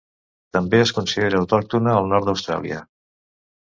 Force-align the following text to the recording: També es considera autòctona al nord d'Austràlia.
També 0.55 0.77
es 0.85 0.93
considera 0.99 1.41
autòctona 1.43 1.93
al 1.99 2.09
nord 2.15 2.31
d'Austràlia. 2.31 2.81